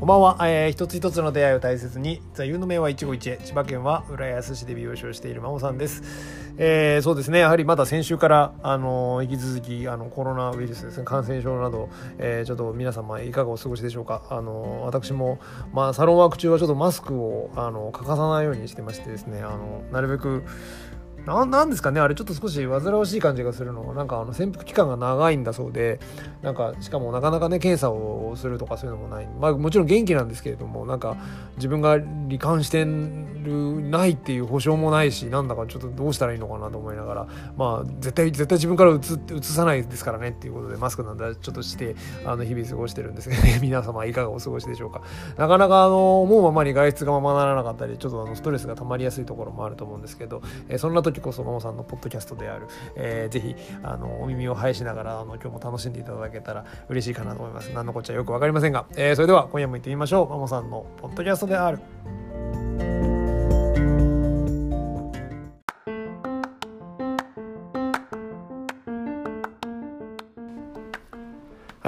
[0.00, 3.38] こんばんは、えー、一つ一つの出会いを大切に座右の銘は一期一会。
[3.44, 6.02] 千葉県は浦安市で美容師をしている真帆さんです、
[6.56, 7.40] えー、そうですね。
[7.40, 11.04] やはりまだ先週からあの引き続きあのコロナウイルスですね。
[11.04, 14.22] 感染症など、えー、ちょっと皆様いかがお過ごしでしょうか。
[14.30, 15.38] あの私も
[15.74, 19.42] まあサロンワーク中はちょっとマスクをあの欠かさないようにしてましてですね。
[19.42, 20.44] あのなるべく
[21.30, 23.94] ななんですかねあれちょっと少し煩わしい感じがするの。
[23.94, 26.00] なんかあの潜伏期間が長いんだそうで。
[26.42, 29.28] なんかしかもなかなかね検査をするとかそういうのもない。
[29.40, 31.16] まあもちろん元気なんですけれどもなんか
[31.56, 37.28] 自分が罹患してるないっていう保証もないしなんだかちょっとどうしたらいいのかなと思いながら。
[37.56, 43.58] まあ絶対絶対自分からうつうつさないですからねっていうことでマスクなんだちょっとしてあの日々過ごしてるんですけどね。
[43.62, 45.02] 皆様いかがお過ごしでしょうか。
[45.36, 52.66] なかなかあの思うままに外出がままならなかったりちょっとあのストレスが溜まりやすいところもあると思うんですけど、え、そんな時こそももさんのポッドキャストである、
[52.96, 57.70] えー、ぜひあのお耳を拝しながらあの今日も楽しんでいただけたら嬉しいかなと思います。
[57.72, 60.28] 何のこっちゃよく分かりませんが、えー、それでは今夜も行ってみましょう。
[60.28, 61.78] ももさんのポッドキャストである。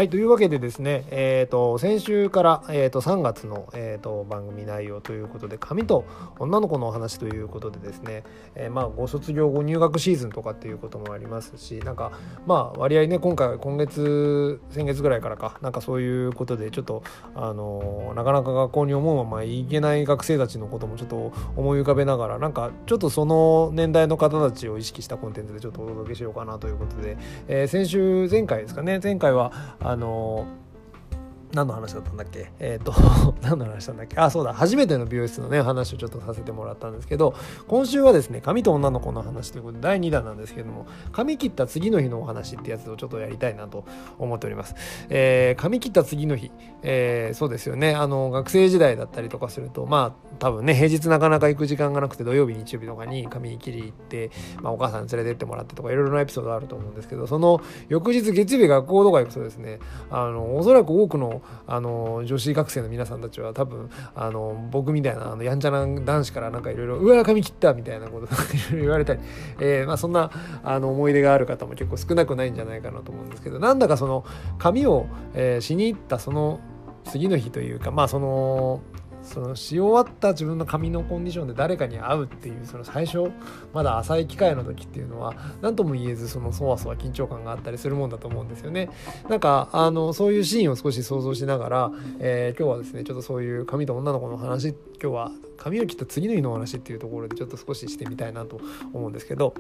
[0.02, 6.04] はい、というわけでですね、えーと、先週から、えーと、3月の、えーと、番組内容ということで髪と
[6.40, 8.24] 女の子のお話ということでですね、
[8.56, 12.10] えー、まあご卒業後入学シーズンとかっていうこともありますしなんか
[12.48, 17.04] まあ割合ね今回今月先月ぐらいからかなんかそういうことでちょっと
[17.36, 27.16] あのなかなか学校に思うまま行けない学生たちのこともちょっと思い浮かべながらなんかちょっとその年代の方たちを意識したコンテンツでちょっとお届けしようかなということで、
[27.46, 30.46] えー、先週前回ですかね前回はあの
[31.52, 32.50] 何の話だったんだっけ？
[32.58, 32.92] えっ、ー、と
[33.42, 34.16] 何の話したんだっけ？
[34.18, 34.54] あそうだ。
[34.54, 37.34] 初めての美容室のね話をちょっとさせてもらったんですけど
[37.68, 43.84] 今週はですね髪と女の子の話ということで第2弾なんですけども髪切った次の日のお話ってやつをちょっとやりたいなと
[44.18, 44.74] 思っております、
[45.08, 46.50] えー、髪切った次の日、
[46.82, 47.94] えー、そうですよね。
[47.94, 59.78] あの学生時代だったりとかするとまあ多分ね平日なかなか行く時間がなくて土曜日日曜日とかに髪切り行って、まあ、お母さん連れてってもらってとかいろいろなエピソードあると思うんですけどその翌日月曜日学校とか行くとですね
[60.10, 68.28] あのおそらく多くのあの女子学生の皆さんたちは多分あの僕みたいなあのやんちゃな男子からなんかいろいろ「うわ髪切った!」みたいなこと
[68.72, 69.20] 言われたり、
[69.60, 70.30] えー、まあ、そんな
[70.62, 74.24] あの思い出がある方も結構少なくないんじゃないかなと思うんですけどなんだかその
[74.58, 76.60] 髪を、えー、しに行ったその
[77.04, 78.80] 次の日というかまあその
[79.22, 83.30] そのし終わった自分の髪のコンディションで誰かに会うっていうその最初
[83.72, 88.90] まだ浅い機会の時っていうのは何とも言えずそのそわそわ緊張感があったりするもんだと思うんですよね。
[89.28, 94.68] なんかあのそういうシーンを少し想像しながら、えー、今日はですねちょっとそういう髪と女の子の話
[95.00, 98.60] 今日は髪を切った次の日の話っていうところでちょっと少ししてみたいなと
[98.92, 99.54] 思うんですけど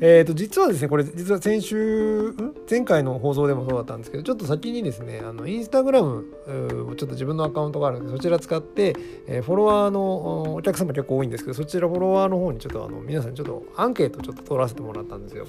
[0.00, 2.34] えー、と実はですねこれ実は先週
[2.68, 8.94] 前回の放送でもそうだったんですけどちょっと先にですねあのインスタグラムちょっと自分のアカウントがあるのでそちら使って、
[9.26, 15.46] えー、フォロワーのお客様結構多いんですけどそちらフォロワーの方にちょっとあの皆さんにちょっとアンケートちょっと取らせてもらったんですよ。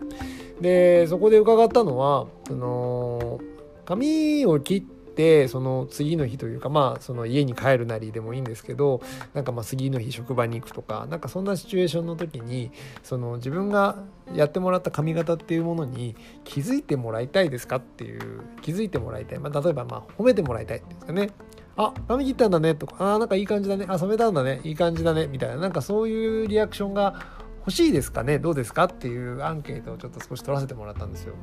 [0.62, 3.40] でそこで伺ったのはその
[3.86, 9.02] 髪を切っててその次の日というかまあその家に帰るなりでもいいんですけど
[9.34, 13.98] なんかまあ次の日職場に行くとかなんかそんなシチュエーションの時にその自分が
[14.34, 21.32] やってもらった髪型っていうものに気づいてもらいたいですかっていう気づいてもらいたい、まあ、例えばまあ褒めてもらいたいですかね。
[21.80, 23.86] あ髪切ったんだねとかあなんかいい感じだね。
[23.88, 24.62] あ染めたんだね。
[24.64, 25.28] いい感じだね。
[25.28, 28.40] みたいななんかそういうリアクションが欲しいですかね？
[28.40, 28.86] どうですか？
[28.86, 31.34] っていうアンケートをちょっと少し取らせてもらったんですよ。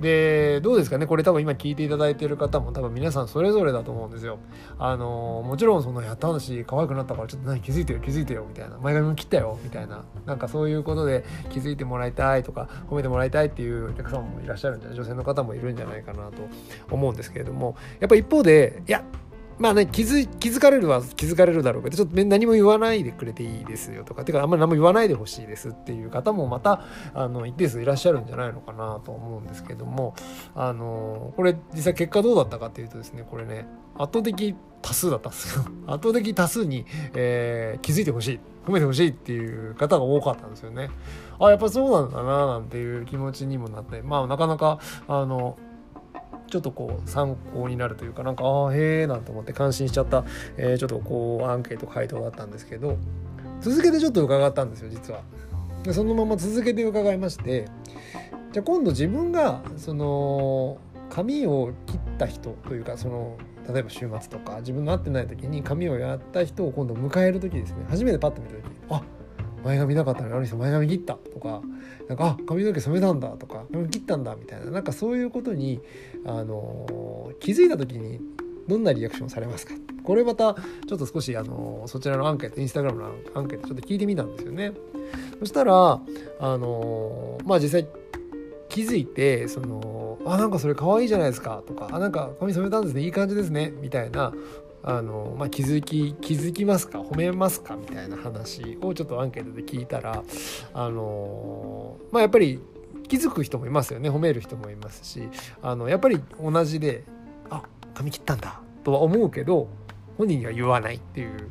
[0.00, 1.06] で、どうですかね？
[1.06, 4.38] これ多分今聞いていただいている方も多分皆さんそれぞれだと思うんですよ。
[4.78, 7.60] あの、もちろんそのやった話可愛くなったからちょっと何？
[7.60, 8.78] 気づいてよ気づいてよみたいな。
[8.78, 10.02] 前髪も切ったよみたいな。
[10.24, 16.48] なんかそういうことで気づいてもらいたいとか褒めてもらいたいっていうお客様もいらっしゃるんじゃない女性の方もいるんじゃないかなと
[16.90, 19.04] 思うんですけれども、やっぱ一方で、いや、
[19.60, 30.14] まあね、気づ気づかれるは気づかれるだろうけど、ちょっと何も言わないでくれていいですよとか、てかあんまり何も言わないでほしいですっていう方もまた、あの、一定数いらっしゃるんじゃないのかなと思うんですけども、
[30.54, 33.66] あの、これ実際結果どうだったかっていうとですね、これね、
[33.98, 35.64] 圧倒的多数だったんですよ。
[35.86, 40.88] 圧倒的多数に、えー、気づいてほしい、褒めてほしいっていう方が多かったんですよね。
[41.38, 45.58] あ、やっぱそうなんだななんていう気持ちにもなって、まあなかなか、あの、
[46.50, 50.24] ちょっとこう参考になるというかなんかああへえなんて思って感心しちゃった、
[50.56, 52.98] えー、ちょっとこうアンケート回答だったんですけど
[53.60, 55.22] 続けてちょっと伺ったんですよ実は。
[55.82, 57.66] でそのまま続けて伺いまして
[58.52, 63.38] じゃあ今度自分がその髪を切った人というかその
[63.72, 69.02] 例えば週末とか自分の会ってない時に髪をやった人を今度迎える時ですね初めてパッと見た時あっ
[69.64, 71.14] 前髪なかったのにあの人前髪切った。
[71.14, 71.62] とか
[72.08, 74.70] なんかあ髪の毛染めたんだとか髪切ったんだみたいな。
[74.70, 75.80] なんかそういうことに
[76.24, 78.20] あの気づいた時に
[78.68, 79.74] どんなリアクションされますか？
[80.04, 84.72] これまたちょっと少しあのそちらのアンケートインスタグラムのアンケートちょっと聞いてみたんですよね。
[85.38, 86.00] そしたら
[86.40, 87.88] あのまあ実際
[88.68, 93.02] 気づいてその「あなんかそれ可愛いじゃないですか」とか「あなんか髪染めたんですね。
[93.02, 94.32] いい感じですね」みたいな
[94.82, 97.00] あの、まあ、気づき気づきますか？
[97.00, 97.76] 褒めますか？
[97.76, 100.22] みたいな話をちょっとアンケートで聞いたら
[100.72, 102.60] あのまあやっぱり
[103.08, 104.08] 気づく人もいますよね。
[104.08, 105.28] 褒める人もいますし
[105.62, 107.04] あのやっぱり同じで
[107.50, 107.62] 「あ
[107.94, 109.68] 髪切ったんだ」とは思うけど
[110.16, 111.50] 本人には言わないっていう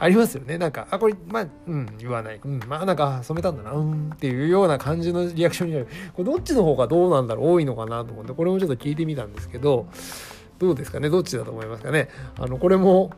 [0.00, 0.58] ありますよね。
[0.58, 2.40] なんかあこれまあうん言わない。
[2.44, 3.72] うんまあなんか染めたんだな。
[3.72, 5.88] うんっていうような感じのリアクションになる。
[6.14, 7.50] これどっちの方がどうなんだろう？
[7.52, 8.04] 多いのかな？
[8.04, 9.88] と思ってこれもちょっと聞いてみたんですけど
[10.58, 11.08] どうですかね？
[11.08, 12.08] どっちだと思いますかね？
[12.38, 13.10] あのこれも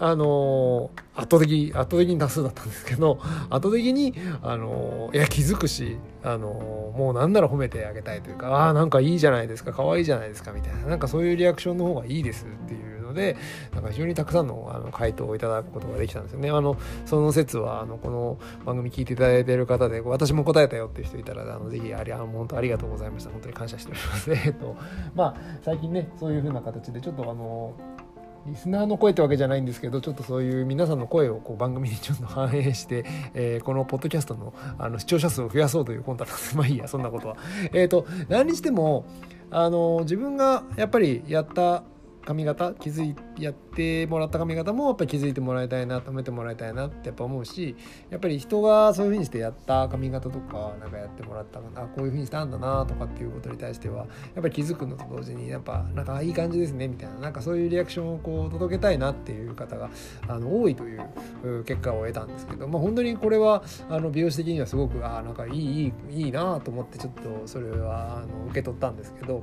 [0.00, 3.18] あの圧倒的圧倒的に多数だったんですけど
[3.50, 6.48] 圧倒的にあのいや気づくしあの
[6.96, 13.36] もう何なら褒めてあげたいというかああなんかいいじゃないですか可愛いじゃないですかみたいななんかそういうリアクションの方がいいですっていうので
[13.72, 16.50] なんか非常にたくさんのあの回答をいただくことができたんですよね。
[16.50, 16.76] あの
[17.06, 24.32] その説はあのこの番組聞いていただいている方で私も答えたよっていう人いたらあのぜひありあの本当ありがとうございました本当に感謝しております。
[24.34, 24.76] えっと
[25.14, 27.72] まあ最近ねそういう風な形でちょっとあの
[28.46, 37.36] リスナーの声ってわけじゃないんですけどちょっとそういう皆さんの声をこう番組にちょっと反映して、えー、このポッドキャストのあの視聴者数を増やそうという魂胆なんでまあいいやそんなことは。
[37.72, 39.06] えっ、ー、と何にしても
[39.50, 41.84] あの自分がやっぱりやった
[42.24, 47.76] 髪型気づいやってもらった髪型もやっぱり気づいてもらいたいな止めてもらいたいなってやっぱ思うし
[48.10, 59.90] やっぱり人がそういうふうにしてやった髪型とかなんかやってもらったあこういうふうにしたんだなとかっていうことに対してはやっぱり気づくのと同時にやっぱなんかいい感じですねみたいななんかそういうリアクションをこう届けたいなっていう方が
[60.28, 69.42] あの多いという結果を得たんですけど、まあ、本当にこれはあの美容師的にはすごくあなんかいいいいいいなと思ってちょっとそれはあの受け取ったんですけど。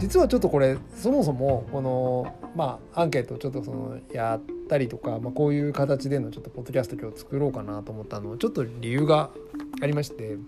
[0.00, 8.36] 実はちょっとこれそもそもこのまあアンケートをちょっとそのやったりとか、まあ、こういう形でのちょっとポッドキャスト今日作ろうかなと思ったの。
[8.38, 9.30] ちょっと理由が
[9.82, 10.38] ありまして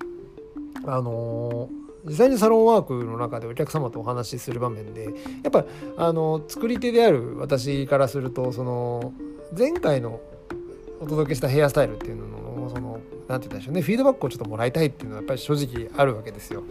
[0.86, 1.68] あの
[2.04, 5.10] 実際にサロンワークの中でお客様とお話しする場面でや
[5.48, 5.64] っぱ
[5.96, 9.12] あの作り手である私からするとその
[9.56, 10.20] 前回の
[11.00, 12.41] お届けしたヘアスタイルっていうのの
[13.32, 16.64] 何て言ったんでしょうねフィードバックをちょっともらいたいっていうのはやっぱり正直あるわけですよ。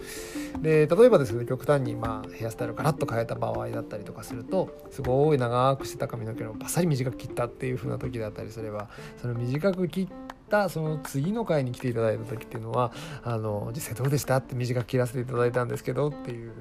[0.62, 8.90] で例えばですね極端にまあヘアスタイルをガラッと変えた場合だったりとかするとすごい長くしてた髪の毛をバッサリ短く切ったっていう風な時だったりすれば
[9.22, 10.21] その短く切っ
[10.52, 12.92] たその次の回に来ていただいた時っていうのは
[13.24, 14.38] あの実際どうでした？
[14.38, 16.52] って短く切らせていただいたんですけどっていう、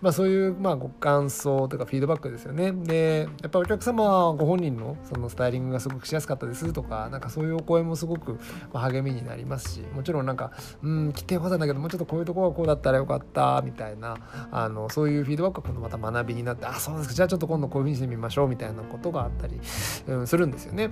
[0.00, 2.72] まあ、そういうまあご感想とかフィードバックですよね。
[2.72, 8.38] でやっぱお客様ご本人のそのスタイリングがすごくしやすかったですとかなんかそういうお声もすごく
[8.72, 14.16] 励みになりますしもちろんなんかうん切ってよかったんだけどもうちょっとこういうところがこうだったらよかったみたいな
[14.50, 17.14] あのそういうフィードバックが今度また学びになってあそうですか。
[17.14, 19.60] じゃあちょっと今度こういうふうにしてみましょうみたいなことがあったり、
[20.08, 20.90] うん、するんですよね。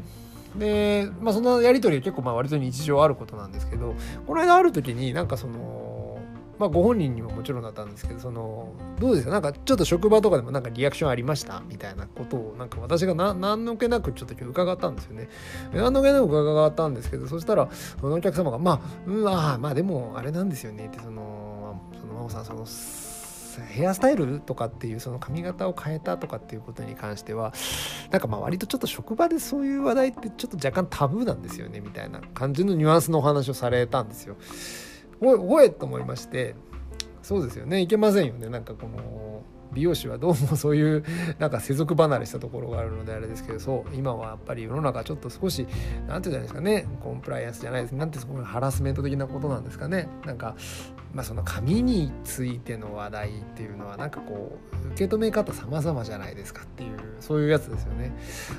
[0.57, 3.95] で、まあ、そんなやり取りは結構まあ割と日常あることなんですけど
[4.27, 6.21] この間ある時になんかその
[6.57, 9.33] まあご本人にももちろんだったんですけどそのどうですか？
[9.33, 11.61] なんかちょっと職場とかでもなんかリアクションありました？
[11.69, 15.29] みたいなことをなんか私が何の気なくちょっと伺ったんですよね。
[15.73, 17.69] 何の気なく伺ったんですけどそしたら
[18.01, 22.65] そのお客様がまあうんあまあでもあれなんですよねってそのその真帆さんその
[23.61, 27.53] ヘアスタイルとかっていうその髪型を変えたとかっていうことに関しては
[28.11, 34.37] なんかまあ割とちょっと職場でそういう話題ってちょっと若干タブーなんですよねみたいな感じのニュアンスのお話をされたんですよ。
[35.21, 36.55] おいおいと思いまして
[37.23, 37.81] そうですよね。
[37.81, 38.49] いけませんよね。
[38.49, 41.05] なんかこの美容師はどうもそういう
[41.39, 45.75] なんか世俗離れしたところがあるのであれですけどそう今はやっぱり世の中ちょっと少し何て
[46.07, 46.87] 言うんじゃないですかね。
[47.03, 47.93] コンプライアンスじゃないです。
[47.93, 50.09] なんてそこハラスメント的なことなんですかね。
[50.25, 50.55] なんか
[51.15, 58.13] まあその紙についての話題っていうのはなんかこう受け止め方様々じゃないですかっていうそういうやつですよね。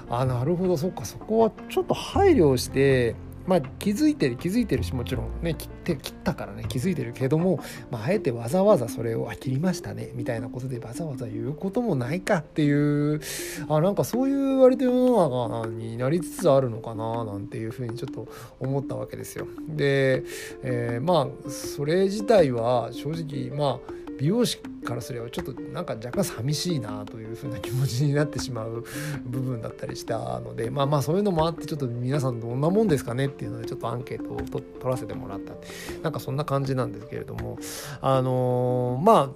[0.09, 0.77] あなるほど。
[0.77, 1.05] そっか。
[1.05, 3.15] そこはちょっと配慮して
[3.47, 7.59] まあ、気づいてる気づいてるしもちろんね切って切ったからね気づいてるけども、
[7.91, 13.21] まあ、あえてわざわざそれを「あ切りましたね」みたいなことでわざわざ言うこともないかっていう
[13.69, 18.27] あなんかそういう割と世の中になりつつあるのかななんていうふうにちょっと
[18.59, 19.47] 思ったわけですよ。
[19.67, 20.23] で、
[20.63, 28.83] えー、まあそれ自体は正直まあ美容師からすればちょっとなんか若干寂しいなというふうな気持ちになってしまう
[29.25, 35.53] 部分だったりしたのでまあまあそういうのもあってちょっと皆さんどんなもんですかねっていうのでちょっとアンケートを取らせてもらった
[36.01, 37.57] なんかそんな感じなんですけれども
[38.01, 39.29] あのー、まあ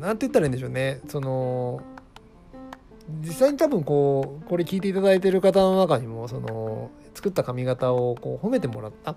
[0.00, 1.00] なんて言ったらいいんでしょうね。
[1.08, 1.80] その
[3.08, 9.14] 実際に多分こうこれ聞いていただいてる方の中にもその作った髪型をこう褒めてもらった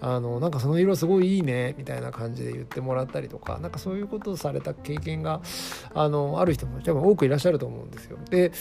[0.00, 5.42] あのなんかその色すごいいいねみたいな感じで言ってもらったりとかなんかそういうことをされた経験が
[5.94, 8.18] あのある人も多分多くいらっしゃると思うんですよ。
[8.30, 8.52] で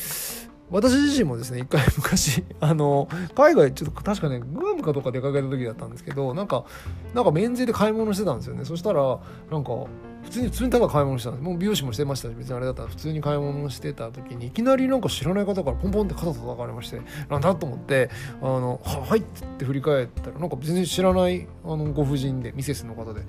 [0.70, 6.66] 私自身もですね一回昔 あの海外ちょっと確かねグアムかどっか出かけた時だったんですけどなんか
[7.14, 9.20] なんか免税で買い物してたんですよねそしたら
[9.50, 9.86] なんか
[10.28, 18.10] 普通に普通にただ買い物してたんですもう美容師もしてましたし別にあれだったら普通に買い物してた時にいきなりなんか知らない方からポンポンって肩叩かれましてなんだと思って
[18.42, 19.24] 「あのはい」っ
[19.58, 23.22] て振り返ったらなんか全然知らないあのご婦人でミセスの方で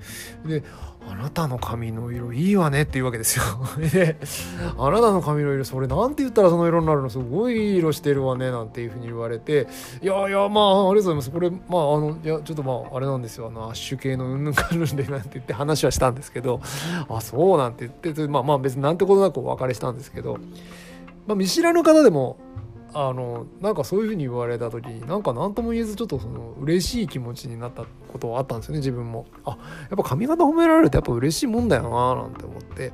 [0.45, 0.63] で
[1.07, 3.43] あなたの髪の色いいわねっていうわけですよ。
[3.91, 4.17] で、
[4.77, 9.67] あなたの髪の色、それなんて言ったらその色になるのすごい色してるわねなんていうふうに言われて、
[10.03, 11.31] いやいや、まあ、ありがとうございます。
[11.31, 11.65] これ、まあ、あ
[11.99, 13.47] の、いや、ちょっとまあ、あれなんですよ。
[13.47, 16.59] あの、アッシュ系のうんぬんかるんでなんて言って話はしたんですけど、
[17.09, 20.37] あ、そうなんて言って、まあまあ別になんてことなくお別れしたんですけど、
[21.27, 22.37] まあ見知らぬ方でも、
[22.93, 29.27] あのなんかそういうふうに言われた時になんか何とも言えずちょっとその嬉しい気持ちになったことはあったんですよね自分も。
[29.45, 29.55] あや
[29.93, 32.91] っぱ髪型褒められるとやっぱ嬉しいもんだよななんて思って。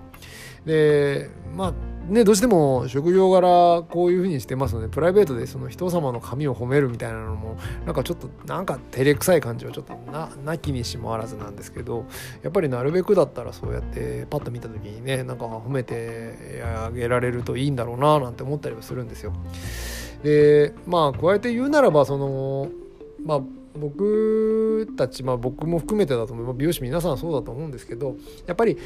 [0.66, 1.74] でまあ
[2.08, 12.06] ねどうしても職業柄こういうふうにしてますのでプライベートでその人様の髪を褒めるみたいなのもなんかちょっとなんか照れくさい感じはちょっとななきにしもあらずなんですけど
[12.44, 19.34] やっぱりなるべくだったらそうやってパッと見た時にねなんか褒めてあげられるといいんだろうななんて思ったりはするんですよ。
[20.24, 22.70] でまあ加えて言うならばその
[23.24, 23.42] まあ
[23.78, 28.16] 僕たち、まあ、僕も含めてだと思う美容師皆さんそうだと思うんですけど
[28.48, 28.78] やっぱり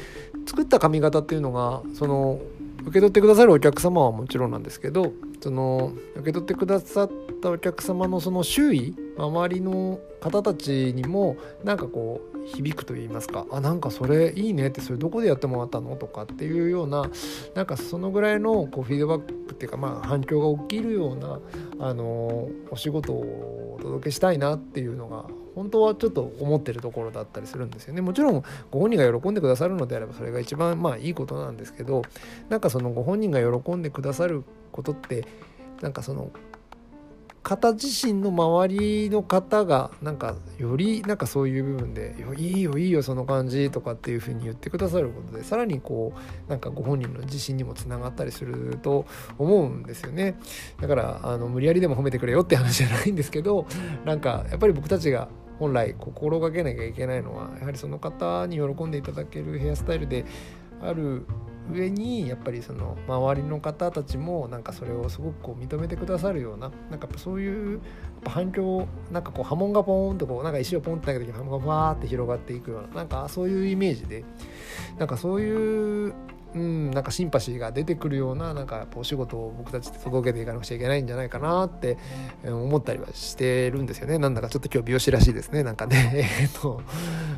[0.46, 2.40] 作った髪型っていうのがその
[2.82, 15.96] 受け取ってくださるお客様はもちろんなんですけどその受け取ってくださったお客様のその周囲周りの方たちにもなんかこう響くと言いますかあなんかそれいいねってそれどこでやってもらったの？
[15.96, 17.10] とかっていうような
[17.54, 21.40] なんかそのぐらいのこうフィードバックっていうかまあ反響が起きるような
[21.78, 28.00] あのお仕事をお届けしたいなっていうのが本当はちょっと思ってるところだったりするんですよね。
[28.00, 32.02] もちろんご本人が喜んでくださるのであればそれが一番まあいいことなんですけど
[32.48, 35.26] なんかそのご本人が喜んでくださることって
[35.80, 36.30] なんかその
[37.42, 46.12] 方自身の周りの方がなんかよりなんかそういう部分で「いいよいいよその感じ」とかっていうふうに言ってくださることでさらにこ
[46.46, 49.06] うなんかご本人の自信にもつながったりすると
[49.38, 50.38] 思うんですよね。
[50.80, 53.66] だからあの無理やりでも褒めてくれよって話じゃないんですけど
[54.04, 60.24] なんかやっぱり僕たちが本来心がけなきゃいけないのはやはりその方に喜んでいただけるヘアスタイルで
[60.82, 61.26] ある
[61.70, 67.80] 上にやっぱりその周りの方たちもなんかそれをすごくこう認めてくださるようななんかそういう
[68.26, 74.24] 反響なんかこう波紋がポーンとこうなんか石をポンって投げた時に波紋がバーって広がっていくようななんかそういうイメージで
[74.98, 76.14] なんかそういう
[76.54, 81.96] うん、なんかシンパシーが出てくるようななんかお仕事を僕たちって届けていかなくちゃいけないんじゃないかなって
[82.44, 84.18] 思ったりはしてるんですよね。
[84.18, 85.62] なんだかちょっと今日美容師らしいですね。
[85.62, 86.28] なんかね。
[86.42, 86.82] えっと、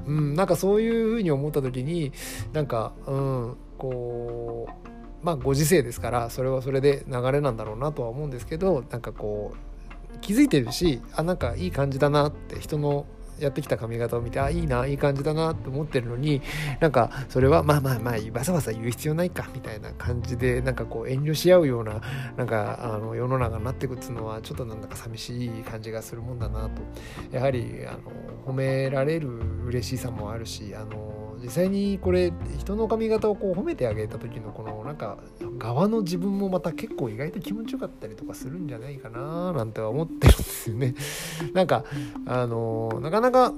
[0.06, 2.12] うん、なんかそういうふうに思った時に
[2.52, 4.92] なんかうんこう
[5.22, 13.06] まあご時世ですからそれはそれで流れなんだろうなとは思うんですけどなんかこう気づいてるしあなんかいい感じだなって人の
[13.44, 16.42] やってきた髪型を見てあいいないい感じだなって思ってるのに
[16.80, 22.00] なんかそれはまあまあまあわざわざ言う必要ないかみたいな感じでなんかこう遠慮し合うような
[22.36, 26.82] なんかあの世の中になっていくっていうのはちょっとなんだか寂しい感じがするもんだなと
[27.36, 28.00] やはりあの
[28.46, 29.28] 褒められる
[29.66, 35.18] 嬉しさもあるしあの実際にこれ人の髪型をこう褒めてあげた時のこのなんか
[35.58, 40.94] 側の自分もまた結構意外と気持ちよかったりとかするんじゃないかななんて思ってるんですよね。
[41.52, 41.84] なんか
[42.26, 43.52] あのなかなか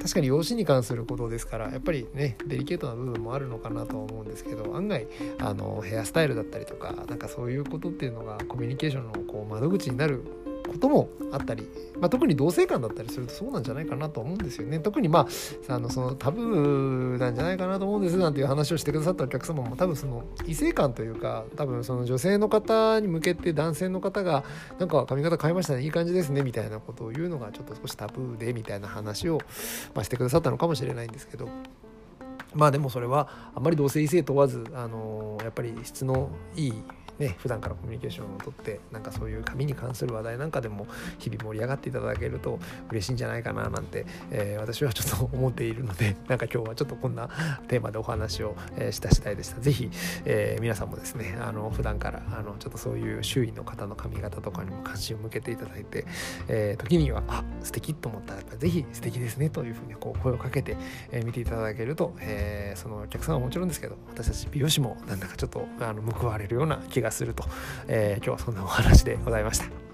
[0.00, 5.06] 確かに養子に関することですからやっぱりねデリケートな部分もあるのかなとは思うんですけど案外
[5.38, 10.22] あのヘアスタイルだったりとかなんかそういうことっていうのがコミュニケーションのこう窓口になる
[10.66, 11.68] こともあったり、
[12.00, 14.78] まあ、特に同性間だったりするとそうなんじゃないかなと思うんですよね。
[14.80, 15.26] 特にま
[15.68, 24.44] ああのそのタブーなんじゃないかなと思うんですなんていう話をしてくださったお客様も多分その異性間というか多分その女性の方に向けて男性の方が
[24.78, 29.38] なんか髪型変えましたねいい感じですねみたいなことを言うのがちょっと少しタブーでみたいな話を、
[29.94, 31.48] まあ、してくださったのかもしれないんですけど。
[32.54, 36.74] まあでもそれはあんまり同性異性問わずあのやっぱり質のいい
[37.18, 40.86] ね普段からコミュニケーションをとってなんかそういう紙に関する話題なんかでも
[41.18, 42.58] 日々盛り上がっていただけると
[42.90, 47.28] 嬉しいんじゃないかななんて、えー、私はちょっと思っているので なんか今日はちょっとこんな
[47.68, 49.60] テーマでお話を、えー、した次第でした。
[49.60, 49.90] 是非、
[50.24, 56.06] えー、皆さんもですねあの普段からあのちょっとそういう周囲の方の髪型とかにも関心を向けていただいて、
[56.48, 60.76] えー、時にはあ素敵と思ったら是非素敵ですねというふうにこう声をかけて、
[61.10, 67.44] え、見ていただけると、えー、そのお客さんはもちろんですけど私たち美容師もなんだかちょっとあの報われるような気ががすると、
[67.88, 69.85] えー、今日はそんなお話でございました。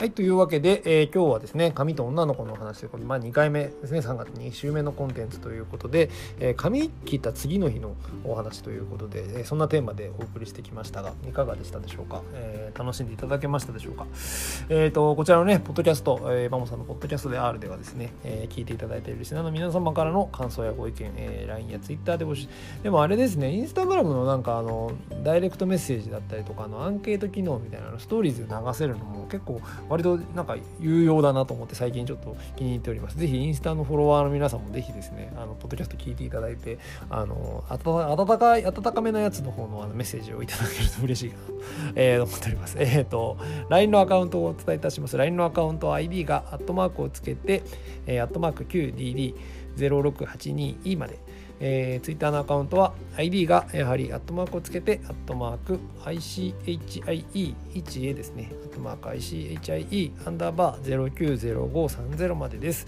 [0.00, 14.06] はい、というわけで、えー、今日はですね、髪と女の子の話で、これ、まあ、2回目ですね、3月2週目のコンテンツということで、えー、髪切った次の日のお話ということで、えー、そんなテーマでお送りしてきましたが、いかがでしたでしょうか、えー、楽しんでいただけましたでしょうか？
[14.70, 22.48] えーと、こちらのね、ポッドキャスト、えー、マモさんのポッドキャストで R ではですね、えー、聞いていただいているリスナーの皆様からの感想やご意見、えー、LINE や Twitter で募集、
[22.82, 24.92] でもあれですね、インスタグラムのなんか、あの、
[25.22, 33.18] ダイレクトメッセージだったりとか、あのアンケート機能みたいなの、ストーリーズ流せるのも結構、割となんか、有用だなと思って最近ちょっと気に入っております。
[33.18, 36.78] ぜひインスタのフォロワーの皆さんもぜひですね、あのポッドキャスト聞いていただいて、
[37.10, 41.40] あの温かい、温かめなやつの方のあのメッセージをいただけると嬉しいなと、
[41.96, 42.76] えー、思っております。
[42.78, 43.36] えっ、ー、と、
[43.68, 45.16] LINE のアカウントをお伝えいたします。
[45.16, 47.64] LINE のアカウント ID がアットマークをつけて、
[48.06, 51.18] えー、アットマーク 9DD0682E まで。
[51.60, 58.52] えー、ツイッターのアカウントは ID がやはりアットマークをつけて、アットマーク ICHIE1A ですね。
[58.64, 62.86] アットマーク ICHIE アンダーバー090530までです。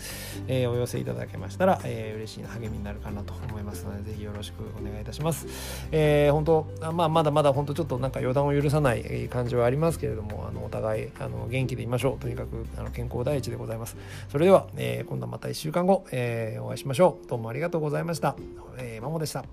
[0.48, 5.46] えー、お寄せいただけましたら、えー、嬉しいな励みになるかなと思いますので、ぜひよろしくお願いいたします。
[5.90, 12.18] えー、本当まあ、まだまだ本当ちょっとなんか予断を許さない感じはありますけれども、あのお互いあの元気でいましょう。
[12.18, 13.96] とにかくあの健康第一でございます。
[14.30, 17.28] それでは、えー、今度はまた1週間後、えー、お会いしましょう。
[17.28, 18.36] どうもありがとうございました。
[18.78, 19.44] えー、マモでした。